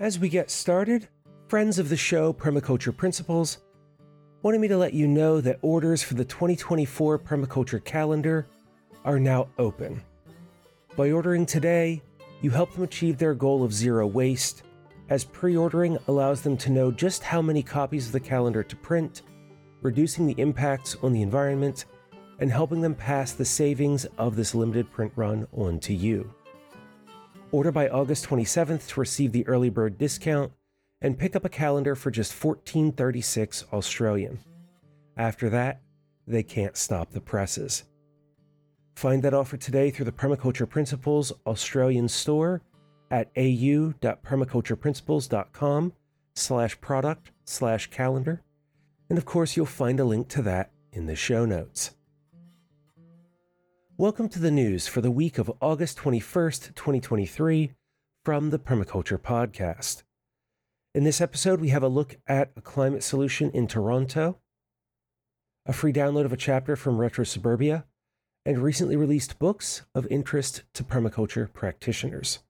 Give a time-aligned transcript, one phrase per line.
[0.00, 1.06] As we get started,
[1.46, 3.58] friends of the show, Permaculture Principles,
[4.42, 8.48] wanted me to let you know that orders for the 2024 Permaculture Calendar
[9.04, 10.02] are now open.
[10.96, 12.02] By ordering today,
[12.42, 14.64] you help them achieve their goal of zero waste,
[15.10, 18.74] as pre ordering allows them to know just how many copies of the calendar to
[18.74, 19.22] print,
[19.80, 21.84] reducing the impacts on the environment,
[22.40, 26.34] and helping them pass the savings of this limited print run on to you.
[27.54, 30.50] Order by August 27th to receive the early bird discount
[31.00, 34.40] and pick up a calendar for just 1436 Australian.
[35.16, 35.80] After that,
[36.26, 37.84] they can't stop the presses.
[38.96, 42.60] Find that offer today through the Permaculture Principles Australian store
[43.12, 45.92] at au.permacultureprinciples.com
[46.34, 48.42] slash product slash calendar.
[49.08, 51.92] And of course, you'll find a link to that in the show notes.
[53.96, 57.74] Welcome to the news for the week of August 21st, 2023,
[58.24, 60.02] from the Permaculture Podcast.
[60.96, 64.40] In this episode, we have a look at a climate solution in Toronto,
[65.64, 67.84] a free download of a chapter from Retro Suburbia,
[68.44, 72.40] and recently released books of interest to permaculture practitioners.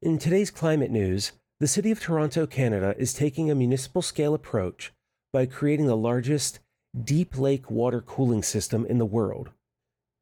[0.00, 4.94] In today's climate news, the City of Toronto, Canada is taking a municipal scale approach
[5.30, 6.58] by creating the largest
[6.98, 9.50] deep lake water cooling system in the world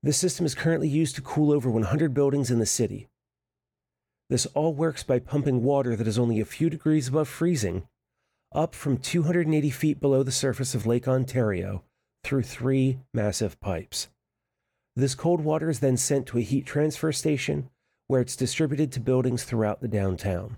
[0.03, 3.09] this system is currently used to cool over 100 buildings in the city.
[4.31, 7.89] This all works by pumping water that is only a few degrees above freezing
[8.55, 11.83] up from 280 feet below the surface of Lake Ontario
[12.25, 14.09] through three massive pipes.
[14.97, 17.71] This cold water is then sent to a heat transfer station
[18.07, 20.57] where it's distributed to buildings throughout the downtown.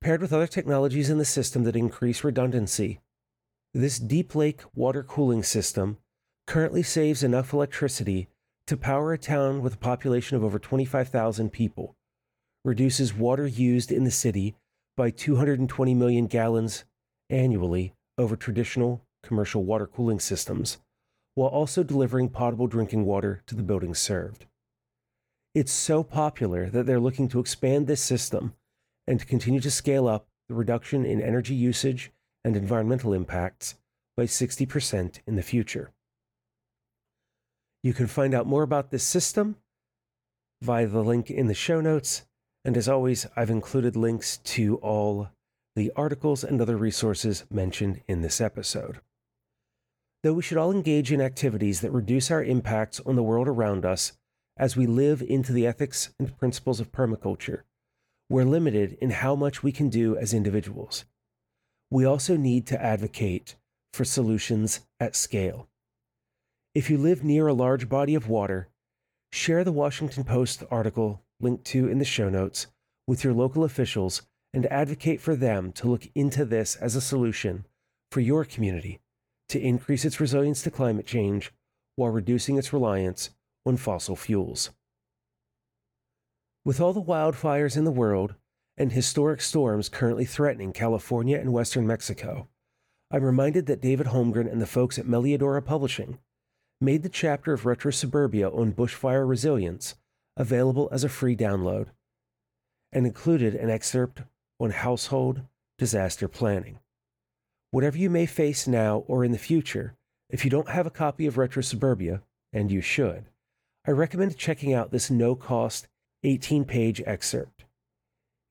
[0.00, 3.00] Paired with other technologies in the system that increase redundancy,
[3.72, 5.98] this deep lake water cooling system
[6.46, 8.28] currently saves enough electricity
[8.66, 11.94] to power a town with a population of over 25,000 people,
[12.64, 14.54] reduces water used in the city
[14.96, 16.84] by 220 million gallons
[17.28, 20.78] annually over traditional commercial water cooling systems,
[21.34, 24.46] while also delivering potable drinking water to the buildings served.
[25.54, 28.54] It's so popular that they're looking to expand this system
[29.06, 32.12] and to continue to scale up the reduction in energy usage
[32.44, 33.76] and environmental impacts
[34.16, 35.90] by 60% in the future.
[37.84, 39.56] You can find out more about this system
[40.62, 42.24] via the link in the show notes.
[42.64, 45.28] And as always, I've included links to all
[45.76, 49.00] the articles and other resources mentioned in this episode.
[50.22, 53.84] Though we should all engage in activities that reduce our impacts on the world around
[53.84, 54.14] us
[54.56, 57.64] as we live into the ethics and principles of permaculture,
[58.30, 61.04] we're limited in how much we can do as individuals.
[61.90, 63.56] We also need to advocate
[63.92, 65.68] for solutions at scale.
[66.74, 68.68] If you live near a large body of water,
[69.30, 72.66] share the Washington Post article linked to in the show notes
[73.06, 77.64] with your local officials and advocate for them to look into this as a solution
[78.10, 79.00] for your community
[79.50, 81.52] to increase its resilience to climate change
[81.94, 83.30] while reducing its reliance
[83.64, 84.70] on fossil fuels.
[86.64, 88.34] With all the wildfires in the world
[88.76, 92.48] and historic storms currently threatening California and western Mexico,
[93.12, 96.18] I'm reminded that David Holmgren and the folks at Melliodora Publishing
[96.84, 99.94] made the chapter of Retro Suburbia on bushfire resilience
[100.36, 101.86] available as a free download
[102.92, 104.22] and included an excerpt
[104.60, 105.42] on household
[105.78, 106.78] disaster planning.
[107.70, 109.96] Whatever you may face now or in the future,
[110.30, 113.24] if you don't have a copy of Retro Suburbia, and you should,
[113.86, 115.88] I recommend checking out this no cost
[116.22, 117.64] 18 page excerpt.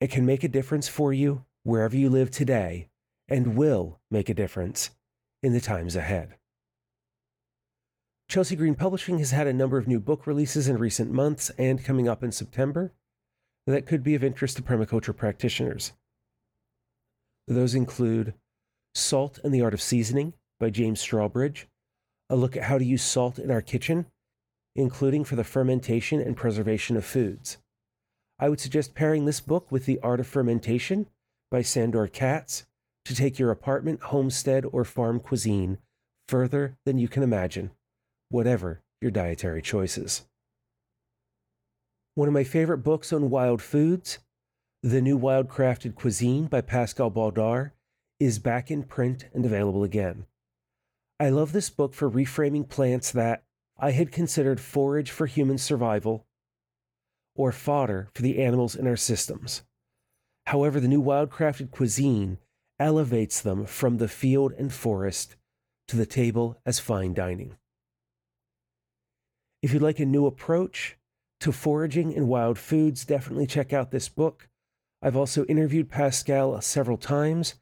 [0.01, 2.89] It can make a difference for you wherever you live today
[3.29, 4.89] and will make a difference
[5.41, 6.35] in the times ahead.
[8.29, 11.83] Chelsea Green Publishing has had a number of new book releases in recent months and
[11.83, 12.91] coming up in September
[13.67, 15.93] that could be of interest to permaculture practitioners.
[17.47, 18.33] Those include
[18.95, 21.65] Salt and the Art of Seasoning by James Strawbridge,
[22.29, 24.05] a look at how to use salt in our kitchen,
[24.75, 27.57] including for the fermentation and preservation of foods.
[28.39, 31.07] I would suggest pairing this book with The Art of Fermentation
[31.51, 32.65] by Sandor Katz
[33.05, 35.77] to take your apartment, homestead, or farm cuisine
[36.27, 37.71] further than you can imagine
[38.33, 40.23] whatever your dietary choices.
[42.15, 44.17] One of my favorite books on wild foods,
[44.81, 47.73] The New Wild Crafted Cuisine by Pascal Baudar,
[48.19, 50.25] is back in print and available again.
[51.19, 53.43] I love this book for reframing plants that
[53.77, 56.25] I had considered forage for human survival
[57.35, 59.61] or fodder for the animals in our systems.
[60.47, 62.39] However, the new wildcrafted cuisine
[62.79, 65.35] elevates them from the field and forest
[65.87, 67.57] to the table as fine dining.
[69.63, 70.97] If you'd like a new approach
[71.39, 74.49] to foraging and wild foods, definitely check out this book.
[75.01, 77.55] I've also interviewed Pascal several times,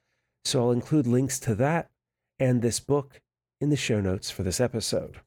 [0.43, 1.91] so I'll include links to that
[2.39, 3.21] and this book
[3.61, 5.17] in the show notes for this episode.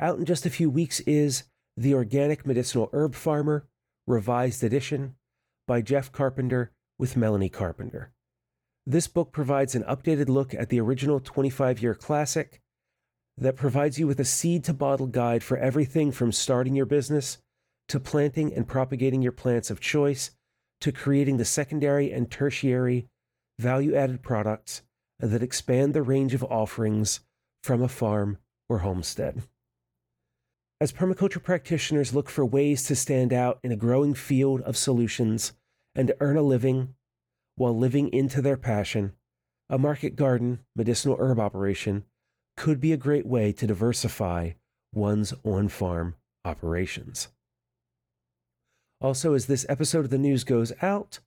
[0.00, 1.44] Out in just a few weeks is
[1.76, 3.68] The Organic Medicinal Herb Farmer,
[4.08, 5.14] Revised Edition
[5.68, 8.12] by Jeff Carpenter with Melanie Carpenter.
[8.84, 12.60] This book provides an updated look at the original 25 year classic
[13.36, 17.38] that provides you with a seed to bottle guide for everything from starting your business
[17.88, 20.30] to planting and propagating your plants of choice
[20.80, 23.06] to creating the secondary and tertiary
[23.58, 24.82] value added products
[25.18, 27.20] that expand the range of offerings
[27.62, 28.38] from a farm
[28.68, 29.42] or homestead.
[30.80, 35.52] As permaculture practitioners look for ways to stand out in a growing field of solutions
[35.94, 36.94] and earn a living
[37.56, 39.12] while living into their passion,
[39.70, 42.04] a market garden medicinal herb operation
[42.56, 44.52] could be a great way to diversify
[44.92, 46.14] one's on farm
[46.44, 47.28] operations.
[49.00, 51.20] Also, as this episode of the news goes out,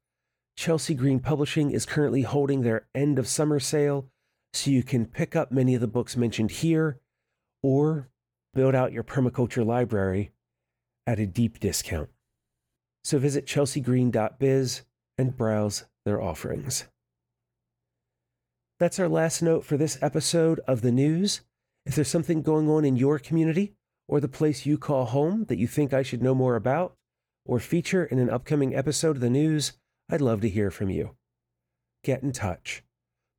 [0.56, 4.09] Chelsea Green Publishing is currently holding their end of summer sale,
[4.53, 7.00] so you can pick up many of the books mentioned here
[7.62, 8.09] or
[8.53, 10.31] build out your permaculture library
[11.06, 12.09] at a deep discount.
[13.03, 14.81] So visit chelseagreen.biz
[15.18, 16.85] and browse their offerings.
[18.79, 21.41] That's our last note for this episode of the news.
[21.88, 23.74] If there's something going on in your community
[24.07, 26.95] or the place you call home that you think I should know more about
[27.44, 29.74] or feature in an upcoming episode of the news,
[30.12, 31.15] I'd love to hear from you.
[32.03, 32.83] Get in touch.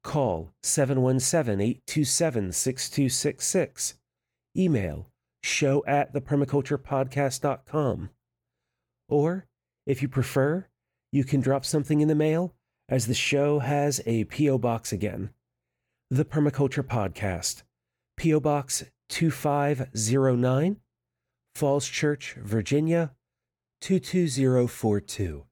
[0.03, 3.95] Call 717 827 6266.
[4.57, 5.07] Email
[5.45, 8.11] show at thepermaculturepodcast.com.
[9.09, 9.47] Or,
[9.87, 10.67] if you prefer,
[11.13, 12.55] you can drop something in the mail
[12.89, 14.59] as the show has a P.O.
[14.59, 15.31] Box again.
[16.11, 17.63] The Permaculture Podcast,
[18.17, 18.41] P.O.
[18.41, 20.77] Box 2509,
[21.55, 23.13] Falls Church, Virginia
[23.83, 25.45] 22042.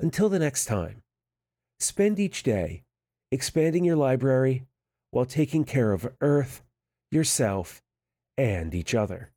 [0.00, 1.02] Until the next time,
[1.78, 2.82] spend each day
[3.30, 4.64] expanding your library
[5.10, 6.62] while taking care of Earth,
[7.10, 7.82] yourself,
[8.36, 9.30] and each other.